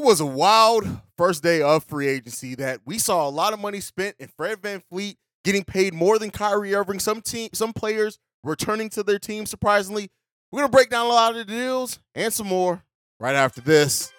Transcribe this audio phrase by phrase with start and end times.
[0.00, 3.60] It was a wild first day of free agency that we saw a lot of
[3.60, 6.98] money spent in Fred VanVleet getting paid more than Kyrie Irving.
[6.98, 10.08] Some team, some players returning to their team surprisingly.
[10.50, 12.82] We're gonna break down a lot of the deals and some more
[13.20, 14.10] right after this.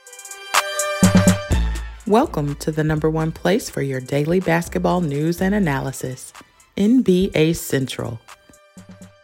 [2.06, 6.32] Welcome to the number one place for your daily basketball news and analysis,
[6.78, 8.20] NBA Central.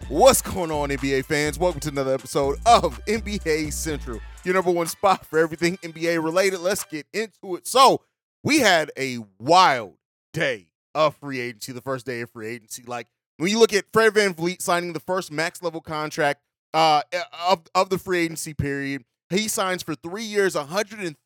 [0.09, 1.59] What's going on, NBA fans?
[1.59, 6.61] Welcome to another episode of NBA Central, your number one spot for everything NBA related.
[6.61, 7.67] Let's get into it.
[7.67, 8.03] So,
[8.41, 9.95] we had a wild
[10.31, 12.83] day of free agency, the first day of free agency.
[12.87, 16.41] Like, when you look at Fred VanVleet signing the first max level contract
[16.73, 17.01] uh,
[17.45, 21.17] of, of the free agency period, he signs for three years, $130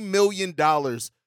[0.00, 0.54] million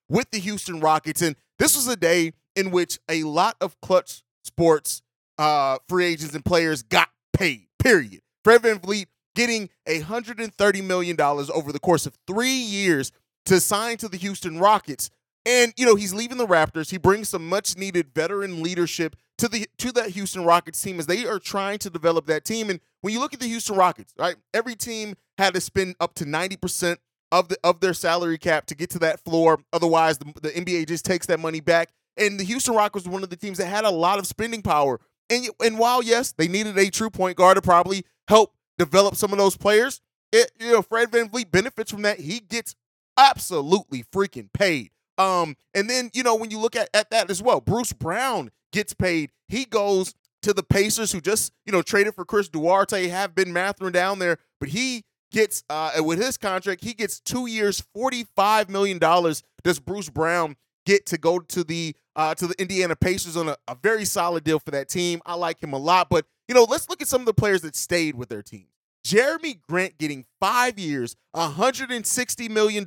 [0.07, 1.21] with the Houston Rockets.
[1.21, 5.01] And this was a day in which a lot of Klutch Sports
[5.41, 8.21] uh, free agents and players got paid, period.
[8.43, 13.11] Fred VanVleet getting $130 million over the course of three years
[13.47, 15.09] to sign to the Houston Rockets.
[15.43, 16.91] And, you know, he's leaving the Raptors.
[16.91, 21.07] He brings some much needed veteran leadership to the to that Houston Rockets team as
[21.07, 22.69] they are trying to develop that team.
[22.69, 26.13] And when you look at the Houston Rockets, right, every team had to spend up
[26.15, 26.97] to 90%
[27.31, 29.57] of the of their salary cap to get to that floor.
[29.73, 31.89] Otherwise, the, the NBA just takes that money back.
[32.17, 34.61] And the Houston Rockets was one of the teams that had a lot of spending
[34.61, 34.99] power
[35.31, 39.31] and, and while, yes, they needed a true point guard to probably help develop some
[39.31, 40.01] of those players,
[40.31, 42.19] it, you know, Fred VanVleet benefits from that.
[42.19, 42.75] He gets
[43.17, 44.91] absolutely freaking paid.
[45.17, 48.51] Um, and then, you know, when you look at, at that as well, Bruce Brown
[48.71, 49.31] gets paid.
[49.47, 53.53] He goes to the Pacers, who just, you know, traded for Chris Duarte, have Ben
[53.53, 58.69] Mathurin down there, but he gets uh with his contract, he gets two years, $45
[58.69, 58.99] million.
[58.99, 63.57] Does Bruce Brown get to go to the uh, to the Indiana Pacers on a,
[63.67, 65.21] a, very solid deal for that team.
[65.25, 66.09] I like him a lot.
[66.09, 68.67] But you know, let's look at some of the players that stayed with their team.
[69.05, 72.85] Jerami Grant getting five years, $160 million,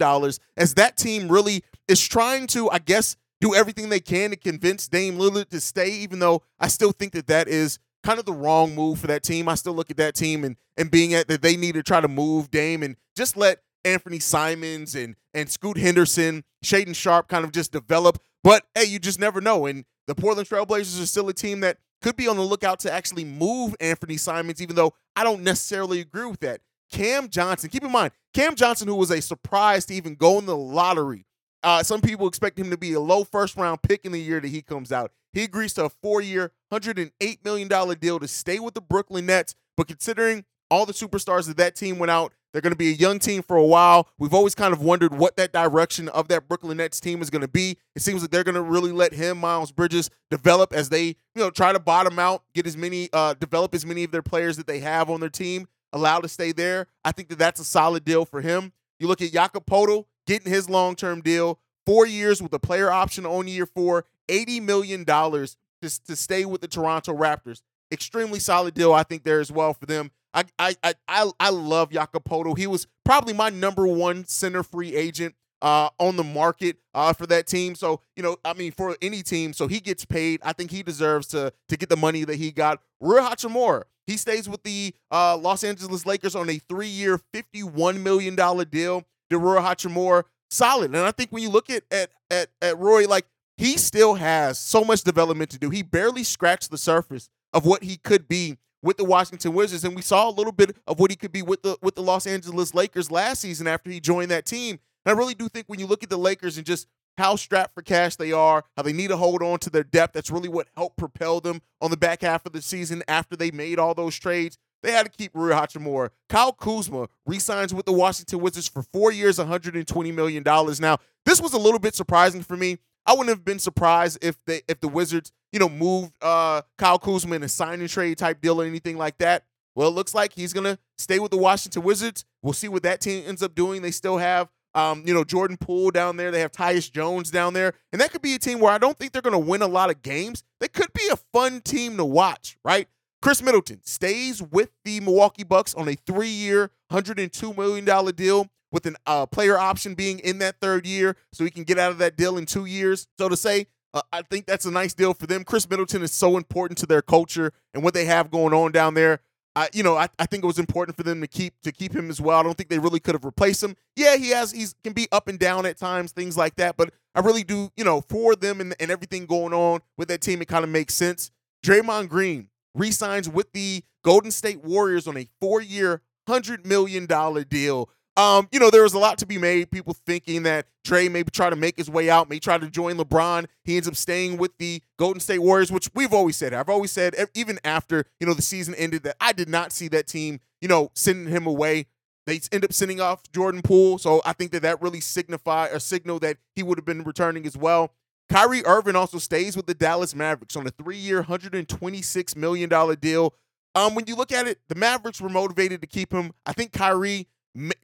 [0.56, 4.86] as that team really is trying to, I guess, do everything they can to convince
[4.86, 8.32] Dame Lillard to stay, even though I still think that that is kind of the
[8.32, 9.48] wrong move for that team.
[9.48, 12.00] I still look at that team and, and being at that they need to try
[12.00, 17.44] to move Dame and just let Anthony Simons and and Scoot Henderson, Shaedon Sharpe kind
[17.44, 19.66] of just develop but hey, you just never know.
[19.66, 22.92] And the Portland Trailblazers are still a team that could be on the lookout to
[22.92, 26.60] actually move Anthony Simons, even though I don't necessarily agree with that.
[26.92, 30.44] Cam Johnson, keep in mind, Cam Johnson, who was a surprise to even go in
[30.44, 31.24] the lottery.
[31.62, 34.38] Uh, some people expect him to be a low first round pick in the year
[34.38, 35.10] that he comes out.
[35.32, 39.54] He agrees to a four year, $108 million deal to stay with the Brooklyn Nets.
[39.74, 42.94] But considering all the superstars of that team went out, they're going to be a
[42.94, 44.08] young team for a while.
[44.16, 47.42] We've always kind of wondered what that direction of that Brooklyn Nets team is going
[47.42, 47.78] to be.
[47.96, 51.16] It seems like they're going to really let him, Miles Bridges, develop as they, you
[51.34, 54.56] know, try to bottom out, get as many, uh, develop as many of their players
[54.56, 56.86] that they have on their team, allowed to stay there.
[57.04, 58.72] I think that that's a solid deal for him.
[59.00, 62.88] You look at Jakob Poeltl getting his long term deal, four years with a player
[62.88, 67.62] option on year four, $80 million to, to stay with the Toronto Raptors.
[67.90, 70.12] Extremely solid deal, I think, there as well for them.
[70.34, 72.58] I I I I love Jakob Poeltl.
[72.58, 77.26] He was probably my number one center free agent uh, on the market uh, for
[77.26, 77.74] that team.
[77.74, 80.40] So you know, I mean, for any team, so he gets paid.
[80.42, 82.80] I think he deserves to to get the money that he got.
[83.00, 87.62] Rui Hachimura, he stays with the uh, Los Angeles Lakers on a three year, fifty
[87.62, 89.04] one million dollar deal.
[89.30, 90.94] Rui Hachimura, solid.
[90.94, 94.58] And I think when you look at at at at Roy, like he still has
[94.58, 95.70] so much development to do.
[95.70, 99.96] He barely scratched the surface of what he could be with the Washington Wizards, and
[99.96, 102.26] we saw a little bit of what he could be with the with the Los
[102.26, 104.78] Angeles Lakers last season after he joined that team.
[105.04, 106.86] And I really do think when you look at the Lakers and just
[107.16, 110.12] how strapped for cash they are, how they need to hold on to their depth,
[110.12, 113.50] that's really what helped propel them on the back half of the season after they
[113.50, 114.58] made all those trades.
[114.82, 116.10] They had to keep Rui Hachimura.
[116.28, 120.42] Kyle Kuzma re-signs with the Washington Wizards for four years, $120 million.
[120.44, 122.78] Now, this was a little bit surprising for me.
[123.06, 126.98] I wouldn't have been surprised if they if the Wizards, you know, moved uh, Kyle
[126.98, 129.44] Kuzma in a sign and trade type deal or anything like that.
[129.74, 132.24] Well, it looks like he's gonna stay with the Washington Wizards.
[132.42, 133.82] We'll see what that team ends up doing.
[133.82, 136.30] They still have um, you know, Jordan Poole down there.
[136.30, 137.74] They have Tyus Jones down there.
[137.92, 139.90] And that could be a team where I don't think they're to win a lot
[139.90, 140.42] of games.
[140.60, 142.88] They could be a fun team to watch, right?
[143.22, 148.84] Khris Middleton stays with the Milwaukee Bucks on a three year, $102 million deal with
[148.86, 151.98] an uh, player option being in that third year, so he can get out of
[151.98, 153.06] that deal in two years.
[153.16, 155.44] So to say, uh, I think that's a nice deal for them.
[155.44, 158.94] Khris Middleton is so important to their culture and what they have going on down
[158.94, 159.20] there.
[159.56, 161.94] I, you know, I, I think it was important for them to keep to keep
[161.94, 162.40] him as well.
[162.40, 163.76] I don't think they really could have replaced him.
[163.94, 166.76] Yeah, he has he's can be up and down at times, things like that.
[166.76, 170.20] But I really do, you know, for them and, and everything going on with that
[170.20, 171.30] team, it kind of makes sense.
[171.64, 177.88] Draymond Green re-signs with the Golden State Warriors on a four-year, hundred million dollar deal.
[178.16, 179.70] Um, you know, there was a lot to be made.
[179.70, 182.96] People thinking that Dray maybe try to make his way out, may try to join
[182.96, 183.46] LeBron.
[183.64, 186.54] He ends up staying with the Golden State Warriors, which we've always said.
[186.54, 189.88] I've always said, even after you know the season ended, that I did not see
[189.88, 191.86] that team, you know, sending him away.
[192.26, 195.80] They end up sending off Jordan Poole, so I think that that really signify a
[195.80, 197.92] signal that he would have been returning as well.
[198.30, 203.34] Kyrie Irving also stays with the Dallas Mavericks on a three-year, $126 million deal.
[203.74, 206.32] Um, when you look at it, the Mavericks were motivated to keep him.
[206.46, 207.26] I think Kyrie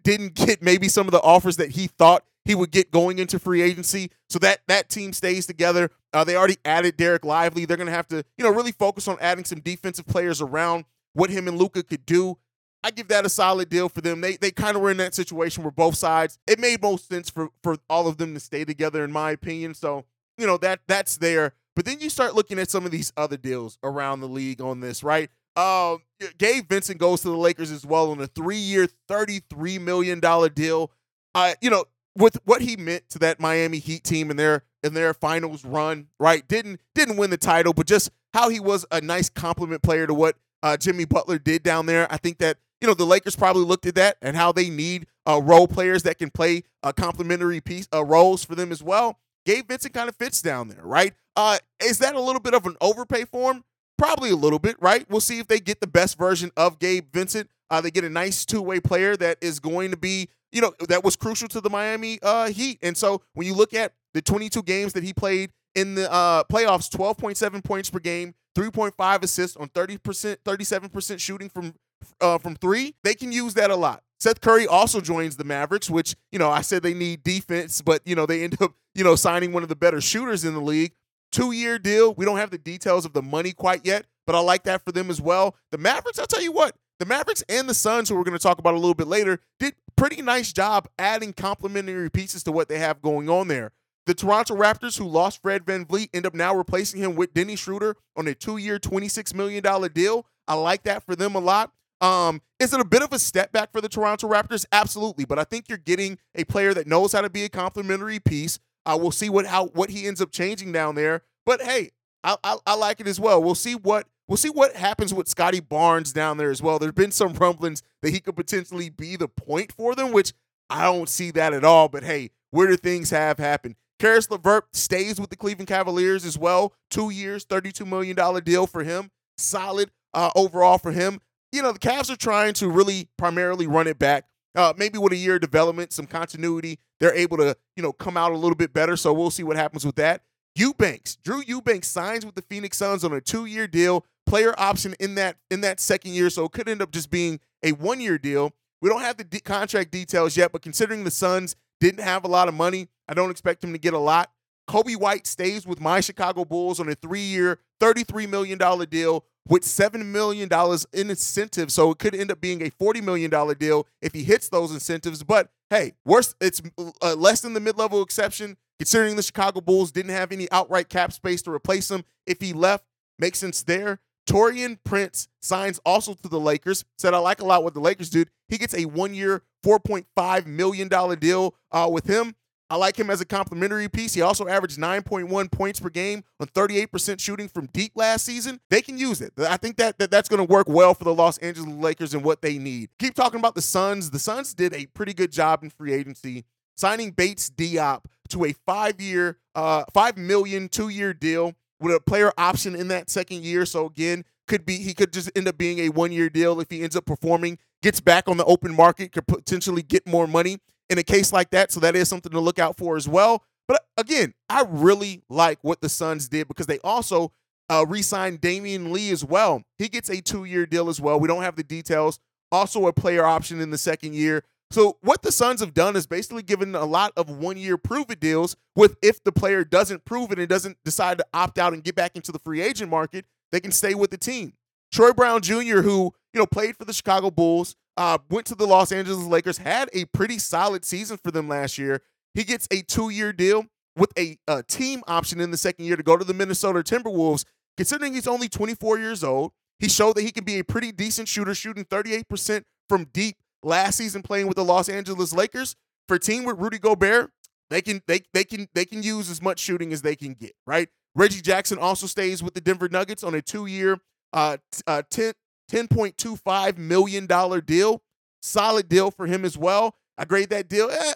[0.03, 3.39] didn't get maybe some of the offers that he thought he would get going into
[3.39, 4.11] free agency.
[4.29, 5.91] So that that team stays together.
[6.13, 7.65] Uh, they already added Dereck Lively.
[7.65, 10.85] They're going to have to, you know, really focus on adding some defensive players around
[11.13, 12.39] what him and Luka could do.
[12.83, 14.21] I give that a solid deal for them.
[14.21, 16.39] They they kind of were in that situation where both sides.
[16.47, 19.75] It made most sense for for all of them to stay together, in my opinion.
[19.75, 20.07] So
[20.39, 21.53] you know that that's there.
[21.77, 24.81] But then you start looking at some of these other deals around the league on
[24.81, 25.31] this, right?
[25.57, 25.97] Uh,
[26.39, 30.91] Gabe Vincent goes to the Lakers as well on a three-year, thirty-three million dollar deal.
[31.35, 31.85] Uh, you know,
[32.17, 36.09] with what he meant to that Miami Heat team in their in their finals run,
[36.19, 36.47] right?
[36.47, 40.15] Didn't didn't win the title, but just how he was a nice compliment player to
[40.15, 42.07] what uh, Jimmy Butler did down there.
[42.13, 45.07] I think that you know the Lakers probably looked at that and how they need
[45.29, 49.19] uh, role players that can play uh, complementary piece uh, roles for them as well.
[49.47, 51.15] Gabe Vincent kind of fits down there, right?
[51.37, 53.65] Uh, is that a little bit of an overpay for him?
[54.01, 55.05] Probably a little bit, right?
[55.11, 57.51] We'll see if they get the best version of Gabe Vincent.
[57.69, 60.73] Uh, they get a nice two way player that is going to be, you know,
[60.89, 62.79] that was crucial to the Miami uh, Heat.
[62.81, 66.45] And so when you look at the 22 games that he played in the uh,
[66.45, 69.99] playoffs, 12.7 points per game, 3.5 assists on 30%,
[70.47, 71.75] 37% shooting from
[72.23, 74.03] uh, from three, they can use that a lot.
[74.19, 78.01] Seth Curry also joins the Mavericks, which, you know, I said they need defense, but,
[78.07, 80.61] you know, they end up, you know, signing one of the better shooters in the
[80.63, 80.93] league.
[81.33, 82.15] Two year deal.
[82.15, 84.93] We don't have the details of the money quite yet, but I like that for
[84.93, 85.57] them as well.
[85.71, 88.43] The Mavericks, I'll tell you what, the Mavericks and the Suns, who we're going to
[88.43, 92.69] talk about a little bit later, did pretty nice job adding complementary pieces to what
[92.69, 93.73] they have going on there.
[94.07, 97.97] The Toronto Raptors, who lost Fred VanVleet, end up now replacing him with Denny Schroeder
[98.17, 99.63] on a two year, $26 million
[99.93, 100.27] deal.
[100.49, 101.73] I like that for them a lot.
[102.01, 104.65] Um, is it a bit of a step back for the Toronto Raptors?
[104.73, 108.19] Absolutely, but I think you're getting a player that knows how to be a complementary
[108.19, 108.59] piece.
[108.87, 111.23] Uh, we'll see what how what he ends up changing down there.
[111.45, 111.91] But hey,
[112.25, 113.43] I, I, I like it as well.
[113.43, 116.79] We'll see what we'll see what happens with Scottie Barnes down there as well.
[116.79, 120.33] There's been some rumblings that he could potentially be the point for them, which
[120.69, 121.89] I don't see that at all.
[121.89, 123.77] But hey, where do things have happened?
[123.99, 126.73] Caris LeVert stays with the Cleveland Cavaliers as well.
[126.91, 129.11] Two years, $32 million deal for him.
[129.37, 131.21] Solid uh, overall for him.
[131.53, 134.25] You know, the Cavs are trying to really primarily run it back.
[134.55, 138.17] Uh, maybe with a year of development, some continuity, they're able to, you know, come
[138.17, 138.97] out a little bit better.
[138.97, 140.23] So we'll see what happens with that.
[140.55, 145.15] Eubanks, Drew Eubanks signs with the Phoenix Suns on a two-year deal, player option in
[145.15, 148.53] that in that second year, so it could end up just being a one-year deal.
[148.83, 152.29] We don't have the de- contract details yet, but considering the Suns didn't have a
[152.29, 154.31] lot of money, I don't expect him to get a lot.
[154.69, 158.59] Coby White stays with my Chicago Bulls on a three-year, $33 million
[158.89, 160.49] deal with $7 million
[160.93, 161.75] in incentives.
[161.75, 165.23] So it could end up being a $40 million deal if he hits those incentives.
[165.25, 166.61] But hey, worse, it's
[167.01, 171.13] uh, less than the mid-level exception Considering the Chicago Bulls didn't have any outright cap
[171.13, 172.87] space to replace him, if he left,
[173.19, 174.01] makes sense there.
[174.27, 176.87] Taurean Prince signs also to the Lakers.
[176.97, 178.31] Said I like a lot what the Lakers did.
[178.49, 180.89] He gets a one-year, $4.5 million
[181.19, 182.35] deal uh, with him.
[182.71, 184.15] I like him as a complimentary piece.
[184.15, 188.61] He also averaged 9.1 points per game on 38% shooting from deep last season.
[188.71, 189.33] They can use it.
[189.37, 192.23] I think that, that that's going to work well for the Los Angeles Lakers and
[192.23, 192.91] what they need.
[193.01, 194.13] Keep talking about the Suns.
[194.13, 196.45] The Suns did a pretty good job in free agency
[196.77, 202.77] signing Bates Diop to a five-year, uh, five million two-year deal with a player option
[202.77, 203.67] in that second year.
[203.67, 206.83] So again, could be he could just end up being a one-year deal if he
[206.83, 210.59] ends up performing, gets back on the open market, could potentially get more money
[210.91, 211.73] in a case like that.
[211.73, 213.45] So that is something to look out for as well.
[213.67, 217.33] But again, I really like what the Suns did because they also
[217.71, 219.63] uh, re-signed Damion Lee as well.
[219.79, 221.21] He gets a two-year deal as well.
[221.21, 222.19] We don't have the details.
[222.53, 224.43] Also, a player option in the second year.
[224.73, 228.57] So what the Suns have done is basically given a lot of one-year prove-it deals
[228.75, 231.95] with if the player doesn't prove it and doesn't decide to opt out and get
[231.95, 234.53] back into the free agent market, they can stay with the team.
[234.93, 238.67] Troy Brown Jr., who you know played for the Chicago Bulls, uh, went to the
[238.67, 242.03] Los Angeles Lakers, had a pretty solid season for them last year.
[242.35, 243.67] He gets a two-year deal
[243.97, 247.45] with a, a team option in the second year to go to the Minnesota Timberwolves.
[247.77, 251.29] Considering he's only 24 years old, he showed that he can be a pretty decent
[251.29, 255.77] shooter, shooting 38% from deep last season playing with the Los Angeles Lakers.
[256.07, 257.31] For a team with Rudy Gobert,
[257.71, 260.53] they can they they can they can use as much shooting as they can get,
[260.67, 260.89] right?
[261.15, 263.99] Reggie Jackson also stays with the Denver Nuggets on a two-year
[264.33, 264.57] uh,
[264.87, 265.35] uh 10
[265.71, 267.27] $10.25 million
[267.65, 268.03] deal.
[268.43, 269.97] Solid deal for him as well.
[270.17, 270.91] I grade that deal.
[270.91, 271.13] Eh,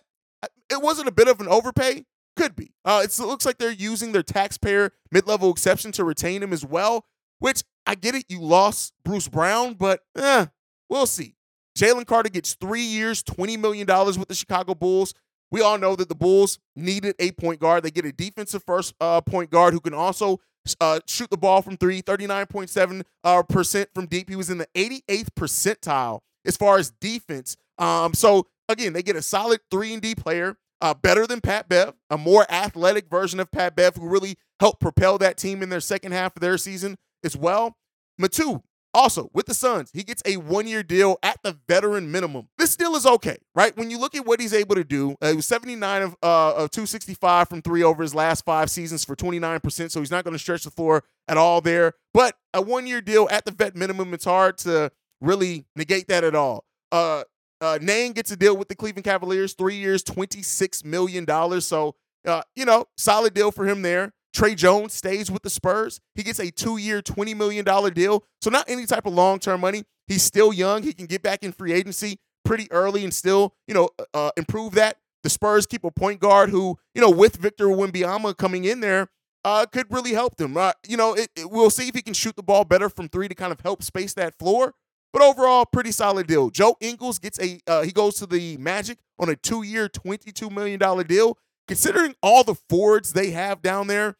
[0.71, 2.05] it wasn't a bit of an overpay.
[2.37, 2.73] Could be.
[2.85, 7.07] Uh, it looks like they're using their taxpayer mid-level exception to retain him as well.
[7.39, 8.25] Which I get it.
[8.29, 10.47] You lost Bruce Brown, but eh,
[10.89, 11.37] we'll see.
[11.77, 15.13] Jalen Carter gets three years, $20 million with the Chicago Bulls.
[15.51, 17.83] We all know that the Bulls needed a point guard.
[17.83, 20.41] They get a defensive first uh, point guard who can also
[20.81, 24.29] uh, shoot the ball from three, 39.7% uh, percent from deep.
[24.29, 27.57] He was in the 88th percentile as far as defense.
[27.79, 31.69] Um, so, again, they get a solid 3 and D player, uh, better than Pat
[31.69, 35.69] Bev, a more athletic version of Pat Bev who really helped propel that team in
[35.69, 37.77] their second half of their season as well.
[38.21, 38.63] Metu,
[38.95, 42.49] also, with the Suns, he gets a one year deal at the veteran minimum.
[42.57, 43.77] This deal is okay, right?
[43.77, 46.55] When you look at what he's able to do, uh, he was 79 of, uh,
[46.55, 50.33] of 265 from three over his last five seasons for 29%, so he's not going
[50.33, 51.95] to stretch the floor at all there.
[52.13, 56.23] But a one year deal at the vet minimum, it's hard to really negate that
[56.23, 56.65] at all.
[56.93, 57.25] Uh,
[57.61, 61.27] uh, Niang gets a deal with the Cleveland Cavaliers, three years, $26 million.
[61.61, 61.97] So,
[62.27, 64.13] uh, you know, solid deal for him there.
[64.35, 66.01] Tre Jones stays with the Spurs.
[66.15, 67.65] He gets a two year, $20 million
[67.95, 68.25] deal.
[68.43, 69.85] So, not any type of long term money.
[70.09, 70.83] He's still young.
[70.83, 74.31] He can get back in free agency pretty early and still, you know, uh, uh,
[74.37, 74.99] improve that.
[75.23, 79.09] The Spurs keep a point guard who, you know, with Victor Wembanyama coming in there,
[79.45, 80.57] uh, could really help them.
[80.57, 83.09] Uh, you know, it, it, we'll see if he can shoot the ball better from
[83.09, 84.75] three to kind of help space that floor.
[85.13, 86.51] But overall, pretty solid deal.
[86.51, 90.33] Joe Ingles gets a uh, he goes to the Magic on a two year, twenty
[90.33, 91.39] two million dollar deal.
[91.69, 94.17] Considering all the forwards they have down there,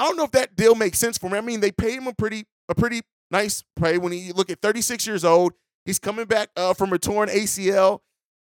[0.00, 1.36] I don't know if that deal makes sense for me.
[1.36, 4.62] I mean, they paid him a pretty a pretty nice pay when he look at
[4.62, 5.52] 36 years old.
[5.84, 8.00] He's coming back uh, from a torn ACL.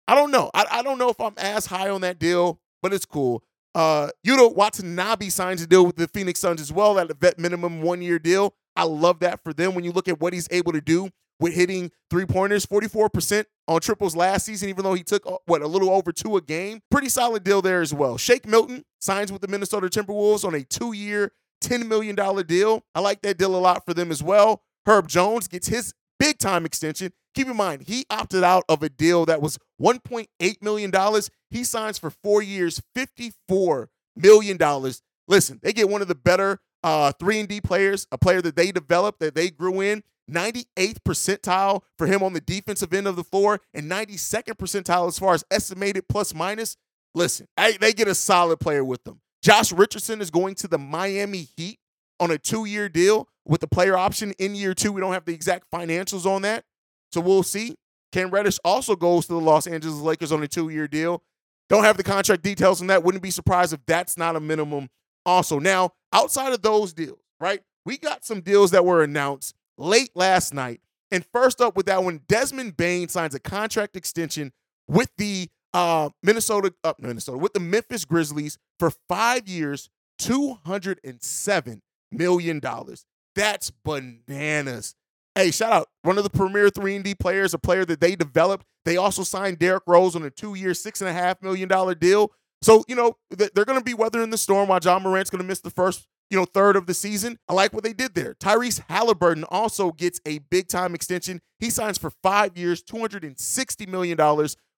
[0.09, 0.51] I don't know.
[0.53, 3.45] I, I don't know if I'm as high on that deal, but it's cool.
[3.75, 7.39] Uh, Yuta Watanabe signs a deal with the Phoenix Suns as well at a vet
[7.39, 8.55] minimum one year deal.
[8.77, 11.55] I love that for them when you look at what he's able to do with
[11.55, 15.67] hitting three pointers, 44% on triples last season, even though he took, uh, what, a
[15.67, 16.81] little over two a game.
[16.91, 18.17] Pretty solid deal there as well.
[18.17, 21.33] Shake Milton signs with the Minnesota Timberwolves on a two year,
[21.65, 22.17] $10 million
[22.47, 22.85] deal.
[22.95, 24.63] I like that deal a lot for them as well.
[24.87, 27.13] Herb Jones gets his big time extension.
[27.35, 30.93] Keep in mind, he opted out of a deal that was $1.8 million.
[31.51, 34.59] He signs for four years, $54 million.
[35.27, 38.57] Listen, they get one of the better uh, 3 and D players, a player that
[38.57, 40.03] they developed, that they grew in.
[40.31, 45.19] 98th percentile for him on the defensive end of the floor and 92nd percentile as
[45.19, 46.77] far as estimated plus minus.
[47.15, 49.21] Listen, I, they get a solid player with them.
[49.45, 51.79] Josh Richardson is going to the Miami Heat
[52.19, 54.91] on a two year deal with the player option in year two.
[54.91, 56.65] We don't have the exact financials on that.
[57.13, 57.77] So we'll see.
[58.11, 61.23] Cam Reddish also goes to the Los Angeles Lakers on a two year deal.
[61.69, 63.05] Don't have the contract details on that.
[63.05, 64.89] Wouldn't be surprised if that's not a minimum.
[65.27, 67.61] Also, now outside of those deals, right?
[67.85, 70.81] We got some deals that were announced late last night.
[71.11, 74.53] And first up with that one, Desmond Bane signs a contract extension
[74.89, 79.91] with the uh, Minnesota, uh, Minnesota, with the Memphis Grizzlies for five years,
[80.21, 81.81] $207
[82.13, 82.61] million.
[83.35, 84.95] That's bananas.
[85.35, 88.15] Hey, shout out one of the premier 3 and D players, a player that they
[88.15, 88.65] developed.
[88.85, 92.31] They also signed Derrick Rose on a two-year, $6.5 million deal.
[92.63, 95.47] So, you know, they're going to be weathering the storm while Ja Morant's going to
[95.47, 97.37] miss the first, you know, third of the season.
[97.49, 98.35] I like what they did there.
[98.35, 101.41] Tyrese Halliburton also gets a big-time extension.
[101.59, 104.17] He signs for five years, $260 million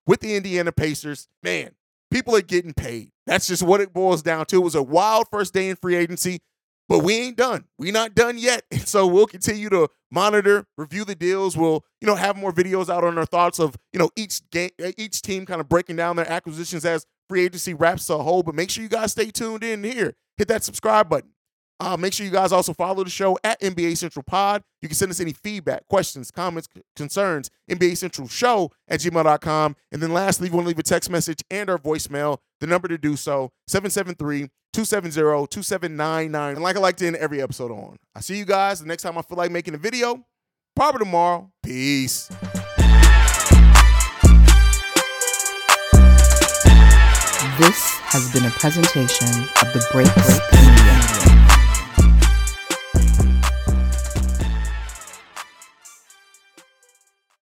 [0.07, 1.29] with the Indiana Pacers.
[1.43, 1.73] Man,
[2.11, 3.11] people are getting paid.
[3.27, 4.57] That's just what it boils down to.
[4.57, 6.41] It was a wild first day in free agency,
[6.89, 7.65] but we ain't done.
[7.79, 8.63] We not done yet.
[8.73, 11.57] And so we'll continue to monitor, review the deals.
[11.57, 14.71] We'll, you know, have more videos out on our thoughts of, you know, each game,
[14.97, 18.43] each team kind of breaking down their acquisitions as free agency wraps a whole.
[18.43, 20.15] But make sure you guys stay tuned in here.
[20.37, 21.31] Hit that subscribe button.
[21.79, 24.63] Uh, make sure you guys also follow the show at NBA Central Pod.
[24.81, 29.77] You can send us any feedback, questions, comments, concerns, NBA Central Show at gmail.com.
[29.93, 32.67] And then lastly, if you want to leave a text message and our voicemail, the
[32.67, 36.53] number to do so, 773-270-2799.
[36.55, 37.97] And like I like to end every episode on.
[38.15, 40.25] I see you guys the next time I feel like making a video.
[40.75, 41.51] Probably tomorrow.
[41.63, 42.31] Peace.
[47.59, 49.29] This has been a presentation
[49.63, 51.36] of the Break Break Media.